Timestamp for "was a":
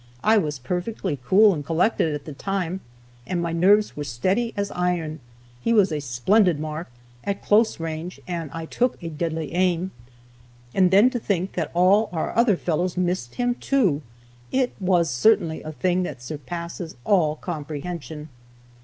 5.73-5.99